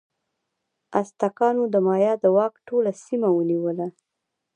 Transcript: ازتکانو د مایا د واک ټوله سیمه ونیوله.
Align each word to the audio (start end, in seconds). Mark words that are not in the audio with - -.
ازتکانو 1.01 1.63
د 1.73 1.75
مایا 1.87 2.13
د 2.23 2.25
واک 2.35 2.53
ټوله 2.67 2.91
سیمه 3.05 3.29
ونیوله. 3.37 3.87